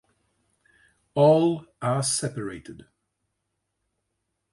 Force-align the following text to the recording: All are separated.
All 1.13 1.67
are 1.79 2.01
separated. 2.01 2.87